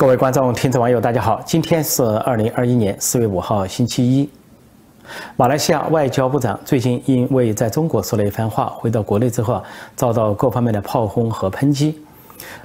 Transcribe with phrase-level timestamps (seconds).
[0.00, 1.42] 各位观众、听众、网友，大家好！
[1.44, 4.26] 今天是二零二一年四月五号，星期一。
[5.36, 9.62] 马来西亚外交部长最近因为在中国说了一番话，回到国内之后啊，
[9.94, 12.02] 遭到各方面的炮轰和抨击。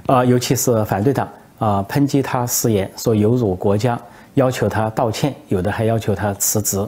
[0.06, 1.28] 啊，尤其是反对党
[1.58, 4.00] 啊，抨击他失言，说有辱国家，
[4.32, 6.82] 要求他道歉，有的还要求他辞职。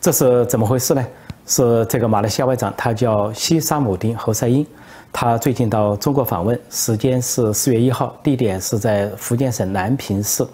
[0.00, 1.04] 这是怎么回事呢？
[1.44, 4.64] 是这个马来西亚外长，他叫西沙姆丁·侯赛因。
[5.12, 10.46] 他最近到中国访问，时间是四月一号，地点是在福建省南平市，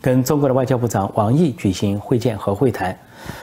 [0.00, 2.96] 跟中国的外交部长王毅举行会见和会谈。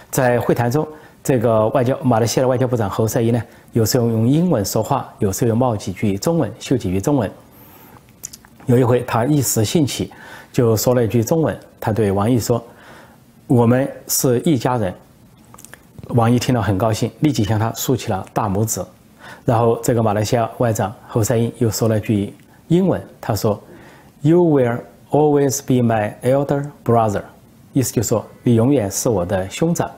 [0.09, 0.87] 在会谈中，
[1.23, 3.41] 这个外交马来西亚的外交部长侯赛因呢，
[3.73, 7.29] 有时候用英文说话，有时候又冒几句中文，秀几句中文。
[8.65, 10.11] 有一回，他一时兴起，
[10.51, 12.63] 就说了一句中文，他对王毅说
[13.45, 14.93] ：“我们是一家人。”
[16.15, 18.81] 王毅听了很高兴，立即向他竖起了大拇指。
[19.45, 22.33] 然后，这个马来西亚外长侯赛因又说了句
[22.69, 23.61] 英文，他说
[24.21, 24.79] ：“You will
[25.11, 27.21] always be my elder brother。”
[27.73, 29.89] 意思就是说，你永远是我的兄长。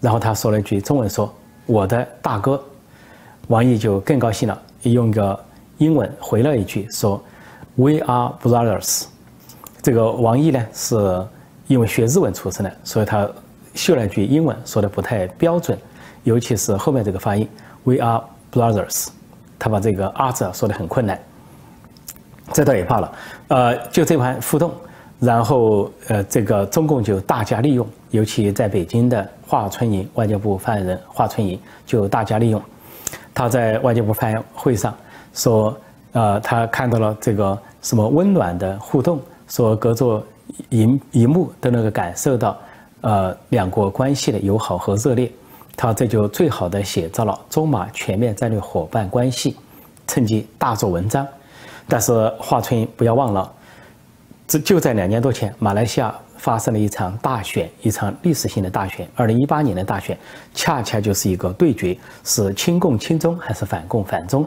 [0.00, 1.32] 然后他说了一句中文，说
[1.66, 2.62] ：“我的大哥。”
[3.48, 5.38] 王毅就更高兴了，用个
[5.78, 7.22] 英文回了一句，说
[7.74, 9.06] ：“We are brothers。”
[9.82, 11.26] 这个王毅呢，是
[11.66, 13.28] 因为学日文出身的，所以他
[13.74, 15.76] 秀了一句英文，说的不太标准，
[16.24, 17.48] 尤其是后面这个发音
[17.82, 19.08] ：“We are。” Brothers，
[19.58, 21.20] 他把这个“阿”字说的很困难，
[22.52, 23.12] 这倒也罢了。
[23.48, 24.72] 呃，就这盘互动，
[25.20, 32.62] 然后呃，这个中共就大加利用，尤其在北京的华春莹外交部发言人华春莹就大加利用。
[33.34, 34.94] 他在外交部发言会上
[35.34, 35.76] 说，
[36.12, 40.24] 呃，他看到了这个什么温暖的互动，说隔着
[40.70, 42.56] 荧荧幕都能够感受到，
[43.02, 45.30] 呃，两国关系的友好和热烈。
[45.76, 49.56] 他这就最好的写照了中马全面战略伙伴关系，
[50.06, 51.26] 趁机大做文章。
[51.86, 53.52] 但是华春莹不要忘了，
[54.48, 59.06] 这就在两年多前，马来西亚发生了一场大选，一场历史性的大选。
[59.14, 60.18] 二零一八年的大选，
[60.54, 64.44] 恰恰就是一个对决，是亲共亲中还是反共反中？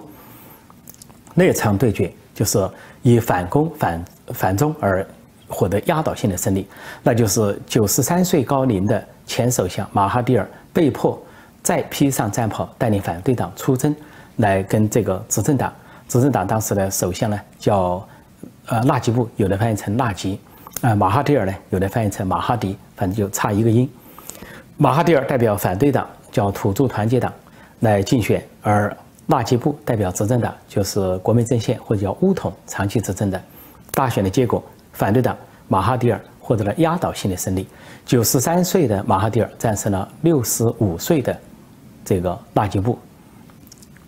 [1.35, 2.69] 那场对决就是
[3.03, 5.05] 以反共反反中而
[5.47, 6.67] 获得压倒性的胜利，
[7.03, 10.49] 那就是九十三岁高龄的前首相马哈蒂尔。
[10.79, 11.21] 被迫
[11.61, 13.93] 再披上战袍，带领反对党出征，
[14.37, 15.73] 来跟这个执政党。
[16.07, 18.07] 执政党当时的首相呢叫
[18.67, 20.39] 呃纳吉布，有的翻译成纳吉，
[20.79, 23.91] 啊马哈蒂尔呢有的翻译成马哈迪，反正就差一个音。
[24.77, 27.33] 马哈蒂尔代表反对党叫土著团结党
[27.81, 33.41] 来竞选，而纳吉布代表执政党就是国民阵线或者叫乌统长期执政的。
[33.91, 34.63] 大选的结果，
[34.93, 35.35] 反对党
[35.67, 36.21] 马哈蒂尔。
[36.49, 37.67] 获得了压倒性的胜利，
[38.07, 41.39] 九十三岁的马哈蒂尔战胜了六十五岁的
[42.03, 42.97] 这个纳吉布，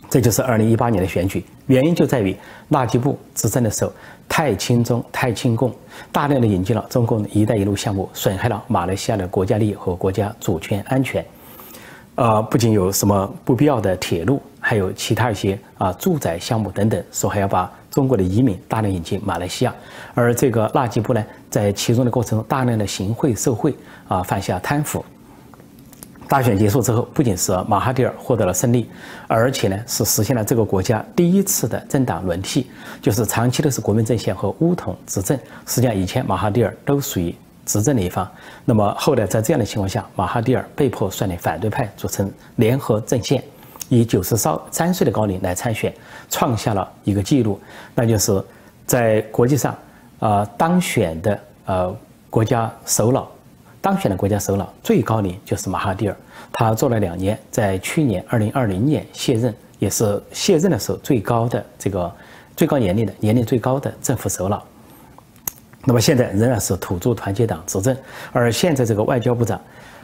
[0.10, 1.46] 这就是二零一八年的选举。
[1.68, 2.36] 原因就在于
[2.68, 3.94] 纳吉布执政的时候
[4.28, 5.72] 太亲中、太亲共，
[6.12, 11.24] 大量的引进了中共一带一路项目，损害了马来西亚的国家利益和国家主权安全。
[12.16, 17.72] 呃，不仅有什么不必要的铁路，还有其他一些啊住宅项目等等，说还要把。
[17.92, 19.76] 中国的移民大量引进马来西亚，
[20.16, 23.76] 而这个纳吉布呢，在其中的过程中大量的行贿受贿
[24.08, 25.04] 啊，犯下贪腐。
[26.30, 28.90] 大选结束之后，不仅是马哈蒂尔获得了胜利，
[29.28, 32.72] 而且呢是实现了这个国家第一次的政党轮替，
[33.02, 35.38] 就是长期的是国民阵线和乌统执政。
[35.66, 37.36] 实际上以前马哈蒂尔都属于
[37.66, 38.26] 执政的一方，
[38.64, 43.44] 那么后来在这样的情况下，马哈蒂尔被迫率领反对派组成联合阵线。
[43.92, 45.94] 以九十三三岁的高龄来参选，
[46.30, 47.60] 创下了一个记录，
[47.94, 48.42] 那就是
[48.86, 49.78] 在国际上，
[50.20, 51.94] 呃，当选的呃
[52.30, 53.30] 国家首脑，
[53.82, 56.16] 当选的国家首脑最高龄就是马哈蒂尔，
[56.54, 62.10] 他做了两年，在去年二零二零年卸任，也是卸任的时候最高的这个
[62.56, 64.64] 最高年龄的年龄最高的政府首脑。
[65.84, 67.94] 那么现在仍然是土著团结党执政，
[68.32, 69.60] 而现在这个外交部长，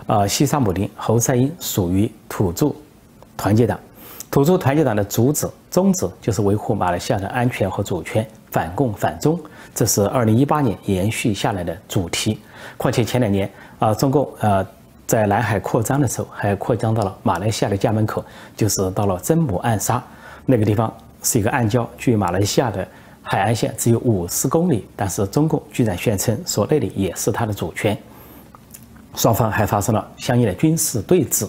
[0.07, 2.75] 啊，西沙姆林侯赛因属于土著。
[3.37, 3.79] 团结党，
[4.29, 9.39] 土著团结党的主旨宗旨就是维护马来西亚的安全和主权，反共反中，
[9.75, 12.39] 这是二零一八年延续下来的主题。
[12.75, 13.49] 况且前两年
[13.79, 14.65] 啊，中共呃
[15.05, 18.25] 在南海扩张的时候，还扩张到了马来西亚的家门口，
[18.55, 20.03] 就是到了真母暗沙
[20.45, 20.91] 那个地方，
[21.21, 22.85] 是一个暗礁，距马来西亚的
[23.21, 27.97] 海岸线只有五十公里，但是中共居然宣称说那里也是它的主权，
[29.15, 31.47] 双方还发生了相应的军事对峙。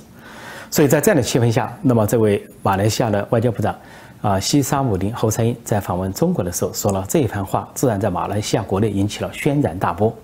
[0.70, 3.74] 所以在这样的气氛下，那么这位马来西亚的外交部长，
[4.20, 10.14] 啊，西沙姆林侯赛因在访问中国的时候说了这一番话，自然在马来西亚国内引起了轩然大波。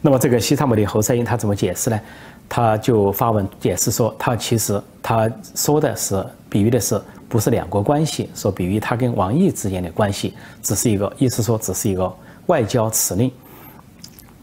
[0.00, 2.00] 那么这个西沙姆林侯赛因他怎么解释呢？
[2.48, 12.10] 他就发文解释说，他其实他说的是比喻的是不是两国关系，说比喻他跟王毅之间的关系，只是一个意思说只是一个
[12.46, 13.30] 外交辞令。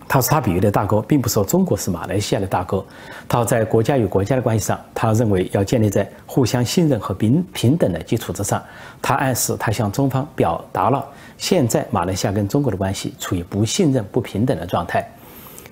[0.07, 2.85] 他说他比喻的大哥，并不是说中国是马来西亚的大哥。
[3.27, 8.61] 他说在国家与国家的关系上，他认为要建立在互相信任和平平等的基础之上。
[9.01, 11.03] 他暗示他向中方表达了
[11.37, 15.07] 现在马来西亚跟中国的关系处于不信任、不平等的状态。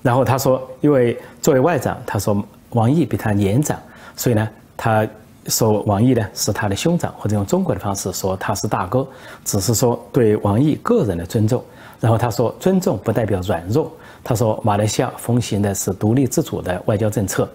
[0.02, 3.78] 然后他说，因为作为外长，他说王毅比他年长，
[4.16, 5.06] 所以呢，他
[5.46, 9.06] 说王毅呢是他的兄长，或者用中国的方式说他是大哥，
[9.44, 11.64] 只是说对王毅个人的尊重。
[12.04, 13.90] 然后他说，尊重不代表软弱。
[14.22, 17.48] 他说，马来西亚奉行的是独立自主的外交政策，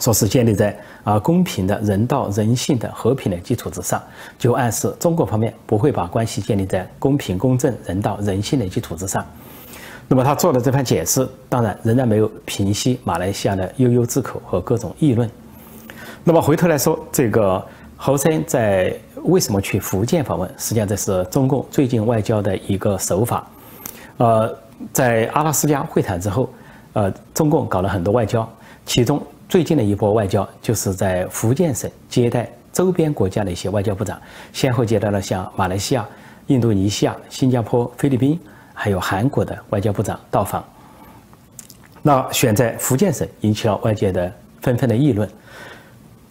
[0.00, 4.02] 说是建立在啊公平的人道、人性的和平的基础之上，
[4.38, 9.24] 就暗示中国方面不会把关系建立在公平、公正、人道、人性的基础之上。
[10.08, 15.30] 那么他做的这番解释，当然仍然没有平息马来西亚的悠悠之口和各种议论。
[16.22, 18.94] 那么回头来说，这个侯森在
[19.24, 20.48] 为什么去福建访问？
[20.58, 23.46] 实际上这是中共最近外交的一个手法，
[24.16, 24.58] 呃。
[24.92, 26.50] 在阿拉斯加会谈之后，
[26.94, 28.48] 呃，中共搞了很多外交，
[28.84, 34.20] 其中最近的一波外交就是在福建省接待周边国家的一些外交部长，
[34.52, 36.04] 先后接待了像马来西亚、
[36.48, 38.36] 印度尼西亚、新加坡、菲律宾，
[38.74, 40.64] 还有韩国的外交部长到访。
[42.02, 45.30] 那选在福建省引起了外界的纷纷的议论。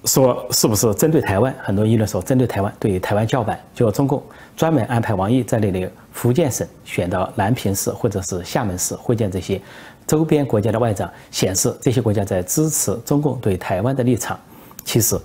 [0.05, 1.53] 说是不是针对台湾？
[1.61, 3.59] 很多议论说针对台湾，对台湾叫板。
[3.73, 4.21] 就中共
[4.57, 9.61] 专门安排王毅在内的福建省选到南平市或者是厦门市会见这些
[10.07, 14.39] 周边国家的外长，显示这些国家在支持中共对台湾的立场。
[14.83, 15.15] 其实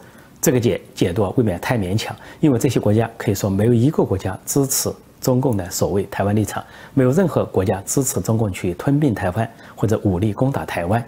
[0.43, 6.63] 这个解解读未免太勉强，因为这些国家可以说没有一个国家支持中共的所谓台湾立场，
[6.93, 11.03] 没有任何国家支持中共去吞并台湾或者武力攻打台湾。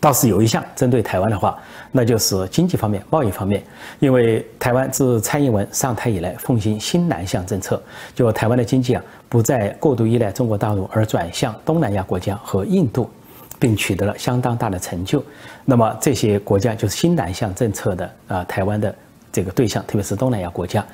[0.00, 1.58] 倒是有一项针对台湾的话，
[1.90, 3.62] 那就是经济方面、贸易方面。
[3.98, 7.82] 因为台湾自蔡英文上台以来，奉行新南向政策，
[8.14, 13.10] 就台湾的经济啊，不再过度依赖中国大陆，而转向东南亚国家和印度，
[13.58, 15.22] 并取得了相当大的成就。
[15.64, 18.94] 那么这些国家就是新南向政策的啊，台湾的
[19.32, 20.84] 这个对象，特别是东南亚国家。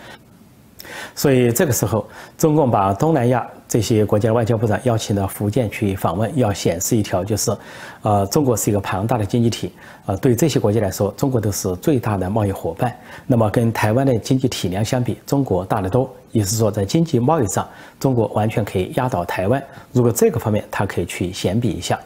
[1.14, 7.50] 所以这个时候，中共把东南亚这些国家的外交部长邀请到福建去访问，要显示一条就是，
[8.02, 9.72] 呃，中国是一个庞大的经济体，
[10.06, 12.96] 呃，对这些国家来说，中国都是最大的贸易伙伴。
[13.26, 17.68] 那么跟台湾的经济体量相比，中国大得多，也是说在经济贸易上，
[17.98, 19.60] 中国完全可以压倒台湾。
[19.90, 21.98] 如果这个方面，他可以去显比一下。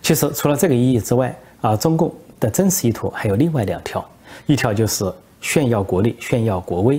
[0.00, 4.02] 其实除了这个意义之外，啊，中共的真实意图还有另外两条，
[4.46, 5.04] 一条就是
[5.42, 6.98] 炫耀国力，炫耀国威。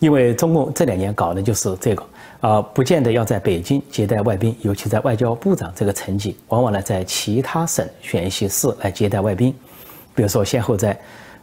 [0.00, 2.02] 因为中共这两年搞的就是这个，
[2.40, 9.54] 啊，不见得要在北京接待外宾，尤其在外交部长这个层级，往往呢在其他省选一些市来接待外宾，
[10.14, 10.98] 比如说先后在，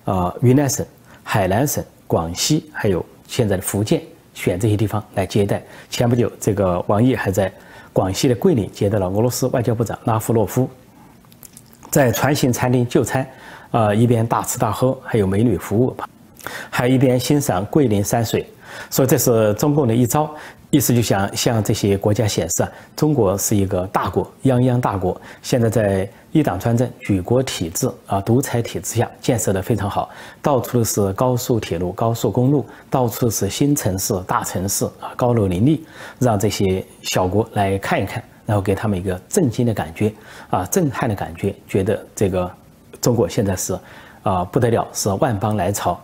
[0.05, 0.83] 啊云南省、
[1.21, 4.01] 海南省、广西，还有现在的福建
[4.33, 5.61] 选这些地方来接待。
[5.89, 7.51] 前不久，这个王毅还在
[7.93, 10.67] 广西的桂林接待了俄罗斯外交部长拉夫洛夫，
[11.91, 13.27] 在船型餐厅就餐，
[13.69, 15.95] 啊，一边大吃大喝，还有美女服务。
[16.69, 18.47] 还一边欣赏桂林山水，
[18.89, 20.33] 所以这是中共的一招，
[20.77, 30.07] 意思就想向这些国家显示啊，中国是一个大国，泱泱大国，现在在一党专政、举国体制啊、独裁体制下建设的非常好，
[30.39, 35.83] 到处都是高速铁路、高速公路，到处都是新城市、大城市啊，高楼林立，
[36.19, 40.13] 让这些小国来看一看，然后给他们一个震惊的感觉
[40.51, 42.51] 啊，震撼的感觉，觉得这个
[43.01, 43.75] 中国现在是
[44.21, 45.99] 啊不得了，是万邦来朝。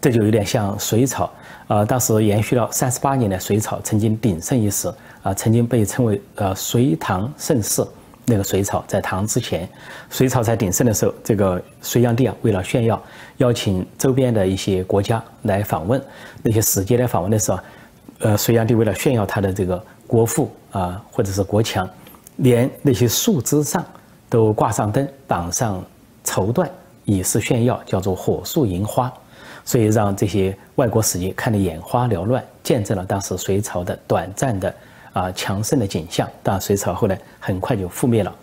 [0.00, 1.28] 这就有点像隋朝，
[1.68, 7.84] 呃，当时延续了三十八年的隋朝曾经鼎盛一时，啊，曾经被称为呃隋唐盛世。
[8.28, 9.68] 那个隋朝在唐之前，
[10.10, 13.00] 隋朝在鼎盛的时候，这个隋炀帝啊，为了炫耀，
[13.36, 16.02] 邀请周边的一些国家来访问，
[16.42, 17.58] 那些使节来访问的时候，
[18.18, 21.88] 呃，隋炀帝为了炫耀他的这个国富啊，或者是国强，
[22.38, 23.84] 连那些树枝上
[24.28, 25.80] 都挂上灯，绑上
[26.24, 26.68] 绸缎，
[27.04, 29.12] 以示炫耀，叫做火树银花。
[29.66, 34.74] 所以让这些外国使节看得眼花缭乱，见证了当时隋朝的短暂的
[35.12, 36.26] 啊强盛的景象。
[36.42, 38.34] 但隋朝后来很快就覆灭了。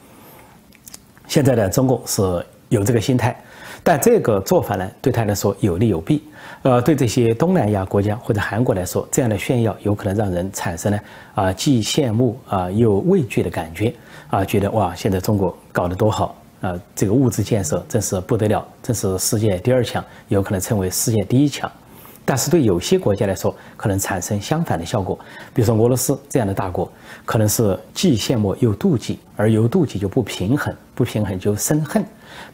[1.27, 3.35] 现在的中共是有这个心态，
[3.81, 6.21] 但这个做法呢，对他来说有利有弊。
[6.63, 10.99] 呃，对这些东南亚国家或者韩国来说，这样的炫耀有可能让人产生呢
[11.33, 13.93] 啊既羡慕啊又畏惧的感觉
[14.29, 16.35] 啊，觉得哇，现在中国搞得多好。
[16.63, 21.69] 啊，这个物质建设真是不得了，真是世界第二强，有可能成为世界第一强。
[22.23, 25.19] 但是对有些国家来说，可能产生相反的效果。
[25.53, 26.89] 比如说俄罗斯这样的大国，
[27.25, 32.01] 可能是既羡慕又妒忌，而由妒忌就不平衡，不平衡就生恨。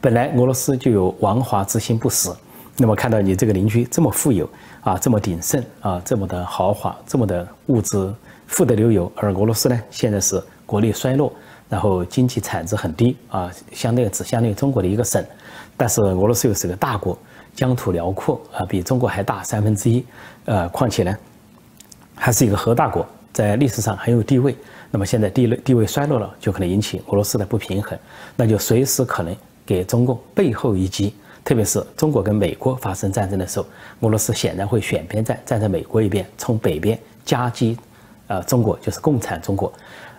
[0.02, 2.36] 本来俄罗斯就有王华之心不死，
[2.78, 4.50] 那么看到你这个邻居这么富有
[4.82, 8.12] 啊，这么鼎盛啊，这么的豪华，这么的物质
[8.48, 11.32] 富得流油，而俄罗斯呢现在是国力衰落，
[11.70, 15.24] 然后经济产值很低啊，相当于只相当于中国的一个省，
[15.78, 17.18] 但是俄罗斯又是个大国，
[17.56, 20.04] 疆土辽阔啊，比中国还大三分之一，
[20.46, 21.16] 呃，况且呢，
[22.16, 24.56] 还是一个核大国，在历史上很有地位。
[24.92, 27.98] 那么现在地位地位衰落了，就可能引起俄罗斯的不平衡，
[28.36, 29.36] 那就随时可能
[29.66, 31.14] 给中共背后一击。
[31.46, 33.66] 特别是中国跟美国发生战争的时候，
[34.02, 37.78] 俄罗斯显然会选边站，站在美国一边，从北边夹击，
[38.28, 39.72] 呃，中国就是共产中国，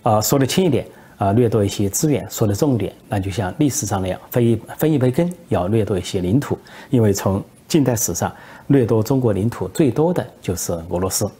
[0.02, 0.86] 啊，说的轻一点，
[1.20, 6.58] 啊，掠夺一些资源；说的重点，那就像历史上那样，分一分一杯羹，要掠夺一些领土，
[6.88, 8.32] 因为从近代史上
[8.68, 11.30] 掠夺中国领土最多的就是俄罗斯。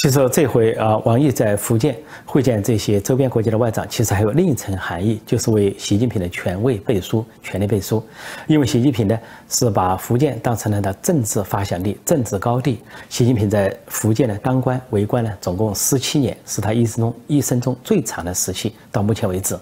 [0.00, 8.00] 其实这回啊，王毅在福建会见这些周边国家的外长，其实还有另一层含义，就是为习近平的权位背书、权力背书。
[8.46, 12.80] 因为习近平呢是把福建当成了他政治发祥地、政治高地。
[13.08, 19.58] 习近平在福建呢当官为官呢，总共十七年，是他一生中一生中最长的时期，到目前为止。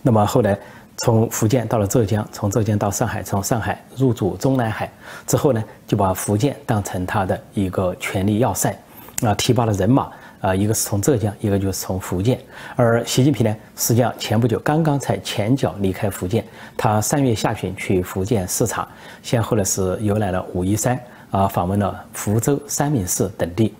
[0.00, 0.58] 那么后来
[0.96, 4.90] 从福建到了浙江，从浙江到上海，从上海入驻中南海
[5.26, 8.74] 之后呢，就把福建当成他的一个权力要塞。
[9.26, 12.38] 啊，提拔了人马啊，一个是从浙江，一个就是从福建。
[12.76, 16.44] 而习近平呢，实际上前不久刚刚才前脚离开福建，
[16.76, 18.86] 他三月下旬去福建视察，
[19.22, 20.98] 先后呢是游览了武夷山
[21.30, 23.74] 啊，访问了福州、三明市等地，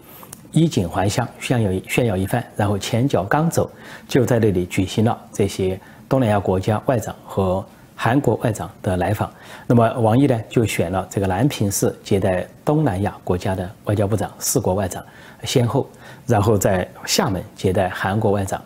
[0.52, 2.44] 衣锦还乡，炫耀炫耀一番。
[2.56, 3.70] 然后前脚刚走，
[4.08, 7.64] 就在那里举行了这些东南亚国家外长和。
[7.96, 9.32] 韩国外长的来访，
[9.66, 15.02] 那么王毅呢就选了这个南平市接待东南亚国家的外交部长，四国外长
[15.44, 15.88] 先后，
[16.26, 18.60] 然后在厦门接待韩国外长。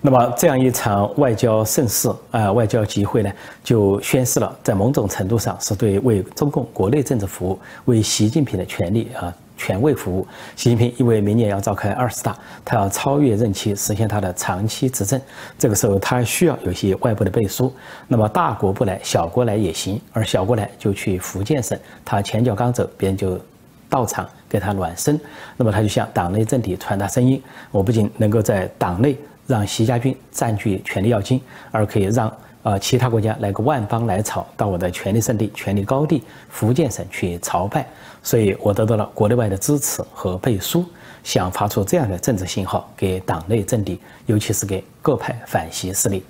[0.00, 3.30] 那么这样一场外交盛事啊，外交集会呢，
[3.62, 9.32] 就宣示了在某种程度上是对为中共国内政治服务，为习近平的权利啊。
[9.58, 12.34] 权位服务，习近平因为明年要召开二十大，
[12.64, 15.20] 他要超越任期，实现他的长期执政。
[15.58, 17.70] 这个时候，他需要有些外部的背书。
[18.06, 20.00] 那么大国不来，小国来也行。
[20.12, 23.38] 而小国来就去福建省，他前脚刚走，别人就
[23.90, 25.20] 到场给他暖身。
[25.56, 31.40] 那么他就向党内政体传达声音：我不仅能够在党内让习家军占据权力要津，
[31.72, 32.32] 而可以让
[32.68, 37.88] 呃其他国家来个万邦来朝，到我的权力圣地、权力高地福建省去朝拜。
[38.22, 40.84] 所以我得到了国内外的支持和背书，
[41.24, 46.22] 想发出这样的政治信号给党内政敌，尤其是给各派反习势力。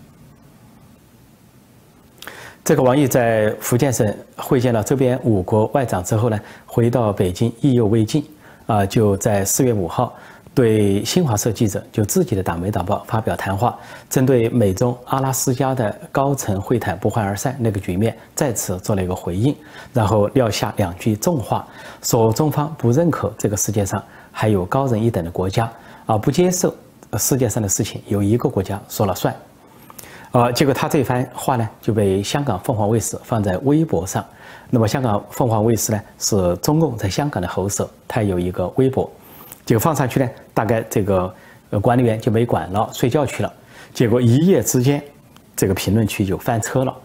[2.63, 8.25] 这个王毅在福建省会见了周边五国外长之后呢，回到北京意犹未尽，
[8.67, 10.15] 啊，就在四月五号。
[10.55, 13.79] 对新华社记者就自己的党媒党报发表谈话，
[14.11, 19.55] 针对美中阿拉斯加的高层会谈不欢而散那个局面，再次做了一个回应，
[19.93, 21.65] 然后撂下两句重话，
[22.03, 24.03] 说中方不认可这个世界上
[24.33, 25.71] 还有高人一等的国家，
[26.07, 26.75] 啊，不接受
[27.17, 29.33] 世界上的事情由一个国家说了算，
[30.33, 34.25] 啊，结果他这番话呢就被香港凤凰卫视放在微博上，
[34.71, 39.09] 那么香港凤凰卫视呢是中共在香港的喉舌，它有一个微博。
[39.69, 41.35] 结果放上去呢，大概这个
[41.69, 43.53] 呃管理员就没管了，睡觉去了。
[43.93, 45.03] 结果一夜之间，
[45.55, 46.97] 这个评论区就翻车了。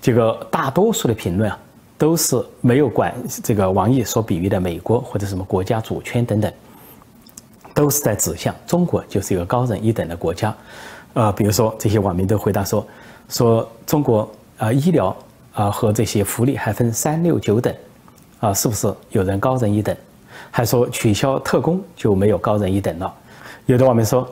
[0.00, 1.58] 这个大多数的评论啊，
[1.98, 3.12] 都是没有管
[3.42, 6.52] 这个王毅所比喻的美国或者什么国家主权等等，
[7.74, 10.54] 都是在指向中国就是一个高人一等的国家。
[11.14, 12.86] 呃，比如说这些网民都回答说，
[13.28, 15.16] 说中国啊医疗
[15.54, 17.74] 啊和这些福利还分三六九等，
[18.38, 19.96] 啊是不是有人高人一等？
[20.50, 23.12] 还说取消特工就没有高人一等了，
[23.66, 24.28] 有的网民说，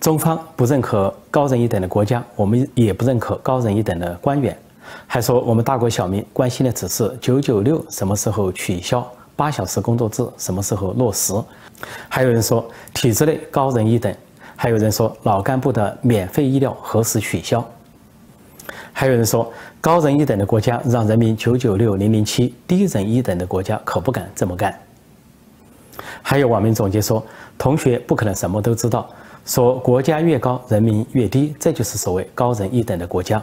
[0.00, 4.56] 中方不认可高人一等的国家，我们也不认可高人一等的官员，
[5.06, 11.34] 还说我们大国小民关心的只是九九六什么时候取消，八小时工作制什么时候落实，
[12.08, 14.14] 还有人说体制内高人一等，
[14.54, 17.66] 还有人说老干部的免费医疗何时取消，
[18.92, 24.78] 还有人说高人一等的国家让人民九九六零零七，低人一等的国家可不敢这么干。
[26.22, 27.24] 还有网民总结说
[27.58, 29.08] ：“同学不可能什么都知道。
[29.44, 33.42] 说国家越高，人民越低，这就是所谓高人一等的国家。”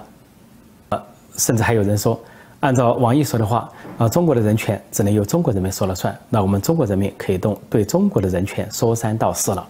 [0.89, 1.01] 呃，
[1.35, 2.19] 甚至还有人说
[2.61, 6.17] ：“按照王毅说的话，啊，中国的人权只能由中国人民说了算。
[6.29, 9.67] 那我们中国人民可以动对中国的人权说三道四了。”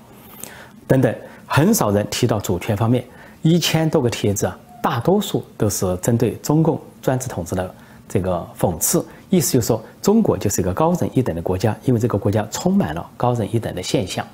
[0.88, 1.14] 等等，
[1.46, 3.04] 很少人提到主权方面。
[3.44, 7.76] 一千多个帖子啊，大多数都是针对中共专制统治的
[8.10, 9.06] 这个讽刺。
[9.30, 14.26] 意思就是说，中国就是一个高人一等的国家，因为这个国家充满了高人一等的现象。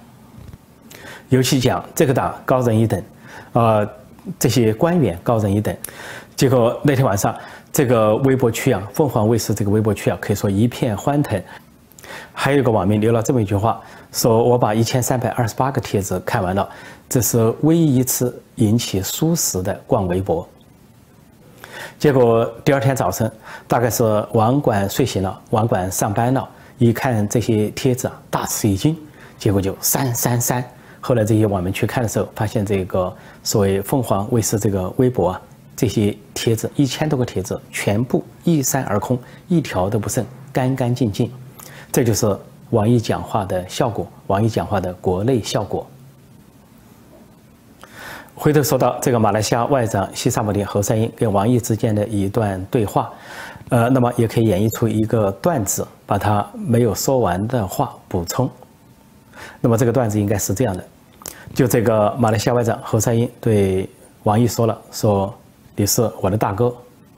[1.29, 3.03] 尤其讲这个党高人一等，
[3.53, 3.89] 呃，
[4.38, 5.75] 这些官员高人一等。
[6.35, 7.35] 结果那天晚上，
[7.71, 11.41] 这个微博区啊，凤凰卫视这个微博区啊，可以说一片欢腾。
[12.31, 13.81] 还有一个网民留了这么一句话，
[14.12, 16.69] 说我把一千三百二十八个帖子看完了，
[17.09, 20.47] 这是唯一一次引起疏食的逛微博。
[21.99, 23.31] 结果第二天早晨，
[23.67, 26.47] 大概是网管睡醒了，网管上班了，
[26.77, 28.95] 一看这些帖子啊，大吃一惊，
[29.37, 30.63] 结果就删删删。
[30.99, 33.13] 后来这些网民去看的时候，发现这个
[33.43, 35.41] 所谓凤凰卫视这个微博啊，
[35.75, 41.31] 这些帖子一千多个帖子全部一删而空，一条都不剩，干干净净。
[41.91, 42.37] 这就是
[42.69, 45.85] 网易讲话的效果，网易讲话的国内效果。
[48.43, 53.09] 回头说到这个马来西亚外长西萨姆丁侯赛因跟王毅之间的一段对话，
[53.69, 58.50] 呃，那么也可以演绎出一个段子，把他没有说完的话补充。
[59.62, 60.83] 那么这个段子应该是这样的。
[61.53, 63.89] 就这个马来西亚外长侯赛因对
[64.23, 65.33] 王毅说了：“说
[65.73, 66.75] 你是我的大哥。”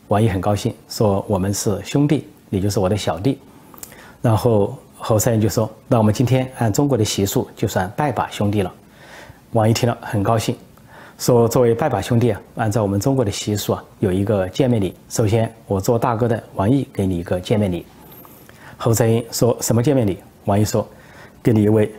[0.09, 3.39] 王毅很高兴，说：“我们是兄弟，你就是我的小弟。”
[4.21, 8.71] 然后侯赛因就说：“那我们今天按中国的习俗，就算拜把兄弟了。”
[9.53, 10.55] 王毅听了很高兴，
[11.17, 14.93] 说：“作为拜把兄弟啊，按照我们中国的习俗啊，有一个见面礼。
[15.09, 17.85] 首先，我做大哥的王毅给你一个见面礼。”
[18.77, 20.17] 侯赛因说什么见面礼？
[20.43, 20.85] 王毅说
[21.41, 21.89] ：“给你一位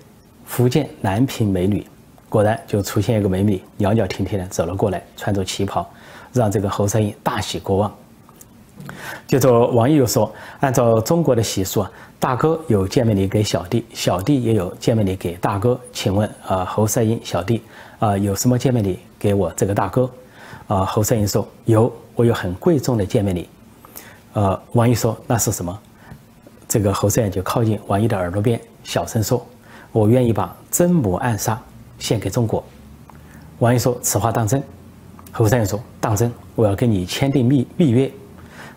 [0.45, 1.87] 福建南平美女。”
[2.29, 5.89] 果然就出现一个美女，袅袅婷婷的走了过来，穿着旗袍，
[6.33, 7.97] 让这个侯赛因大喜过望。
[9.27, 15.79] 接着王毅又说：“按照中国的习俗啊，大哥有见面礼给小弟，小弟也有见面礼给大哥。
[15.93, 17.63] 请问啊，侯赛因小弟
[17.99, 20.11] 啊，有什么见面礼给我这个大哥？”
[20.69, 23.49] 啊，侯赛因说：“有，我有很贵重的见面礼。”
[24.35, 25.79] 呃，王毅说：“那是什么？”
[26.69, 29.45] 这个侯赛因就靠近王毅的耳朵边，小声说
[29.93, 31.61] ：“我愿意把真母暗杀。”
[31.99, 32.63] 献给中国，
[33.61, 34.63] 王毅说：“此话当真？”
[35.33, 38.11] 侯赛因说：“当真，我要跟你签订密密约。”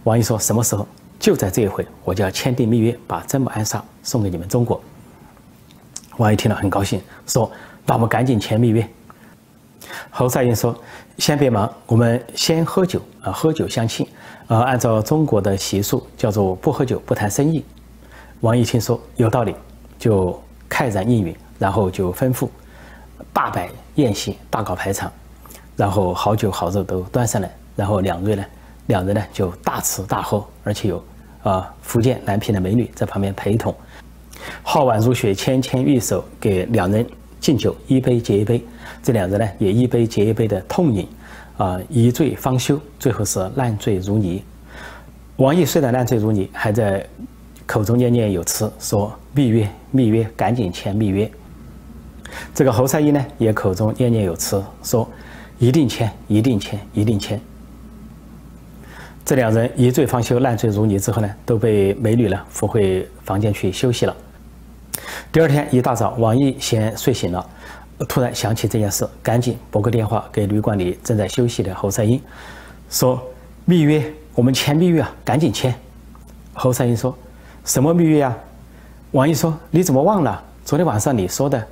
[0.03, 0.87] 王毅说：“什么时候？
[1.19, 4.81] 就在这一回，我就要签订密约，把真母暗杀送给你们中国。”
[6.17, 7.51] 王毅听了很高兴，说
[7.85, 8.87] ：“那我们赶紧签密约。”
[10.09, 10.75] 侯赛因说
[11.17, 14.07] ：“先别忙，我们先喝酒啊，喝酒相庆。
[14.47, 17.63] 呃，按照中国的习俗，叫做不喝酒不谈生意。”
[18.41, 19.53] 王毅听说有道理，
[19.97, 22.47] 就慨然应允，然后就吩咐。
[23.33, 25.11] 大摆宴席，大搞排场，
[25.75, 28.43] 然后好酒好肉都端上来，然后两位呢，
[28.89, 31.03] 两人呢就大吃大喝，而且有
[31.43, 33.73] 啊福建南平的美女在旁边陪同，
[34.63, 37.05] 皓腕如雪，纤纤玉手，给两人
[37.39, 38.63] 敬酒，一杯接一杯，
[39.03, 41.07] 这两人呢也一杯接一杯的痛饮，
[41.55, 44.43] 啊一醉方休，最后是烂醉如泥。
[45.37, 47.07] 王毅虽然烂醉如泥，还在
[47.67, 51.31] 口中念念有词，说密约密约，赶紧签密约。
[52.55, 55.07] 这个侯赛因呢，也口中念念有词，说
[55.59, 57.39] 一定签，一定签，一定签。
[59.29, 64.15] 这两人一醉方休，烂醉如泥之后呢，都被美女呢扶回房间去休息了。
[65.31, 67.47] 第二天一大早，王毅先睡醒了，
[68.07, 72.19] 突然想起这件事，赶紧拨个电话给旅馆里正在休息的侯赛因，
[72.89, 73.21] 说
[73.65, 75.71] 密约，我们签密约啊，赶紧签。
[76.53, 77.15] 侯赛因说
[77.63, 78.35] 什么密约啊？
[79.11, 80.43] 王毅说你怎么忘了？
[80.65, 81.63] 昨天晚上你说的。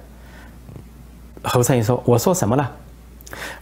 [1.41, 2.71] 侯赛因说：“我说什么了？”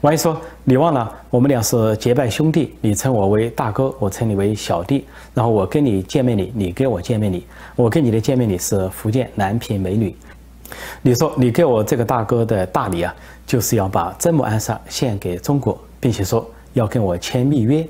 [0.01, 5.06] 王毅说：“你忘了，我们俩是结拜兄弟，你称我为大哥，我称你为小弟。
[5.34, 7.45] 然后我跟你见面礼，你给我见面礼。
[7.75, 10.15] 我跟你的见面礼是福建南平美女。
[11.01, 13.13] 你说你给我这个大哥的大礼啊，
[13.45, 17.86] 就是要把真木暗杀献给中国，并且说要跟我签密约。”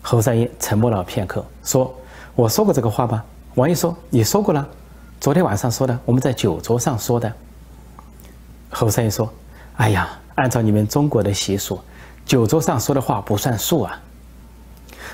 [0.00, 1.94] 侯赛因沉默了片刻，说
[2.34, 3.22] ：“我说过这个话吗？”
[3.54, 4.66] 王毅说：“你说过了，
[5.20, 7.30] 昨天晚上说的，我们在酒桌上说的。”
[8.70, 9.30] 侯赛因说
[9.76, 11.78] ：“哎呀，按照你们中国的习俗，
[12.24, 14.00] 酒桌上说的话不算数啊。”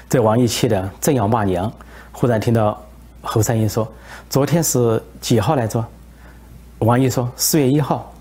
[0.08, 1.72] 这王毅气的正要骂娘，
[2.12, 2.82] 忽然听到
[3.22, 3.86] 侯三英说
[4.30, 5.84] ：“昨天是几号来着？”
[6.80, 8.12] 王毅说：“四月一号。”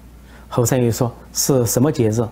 [0.50, 2.26] 侯赛因说：“是什么节日？”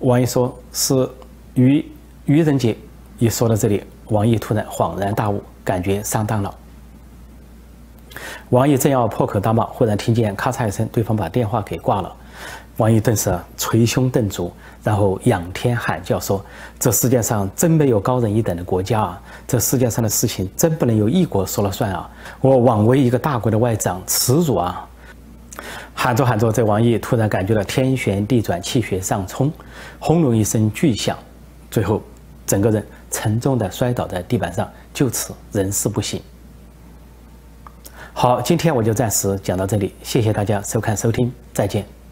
[0.00, 1.08] 王毅说：“是
[1.54, 1.84] 愚
[2.26, 2.76] 愚人节。”
[3.18, 6.54] 一说到这里，王毅突然恍然大悟，感觉上当了。
[8.50, 12.14] 王毅正要破口大骂，忽然听见咔嚓一声，对方把电话给挂了。
[12.76, 16.44] 王毅顿时捶胸顿足，然后仰天喊叫说
[16.78, 19.22] ：“这世界上真没有高人一等的国家啊！
[19.46, 22.10] 这世界上的事情真不能由一国说了算啊！
[22.40, 24.88] 我枉为一个大国的外长，耻辱啊！”
[25.94, 29.52] 喊着喊着，这王毅突然感觉到天旋地转，气血上冲，
[30.00, 31.16] 轰隆一声巨响，
[31.70, 32.02] 最后
[32.44, 36.20] 整个人沉重地摔倒在地板上，就此人事不省。
[38.12, 42.03] 好，今天我就暂时讲到这里，谢谢大家收看收听，再见。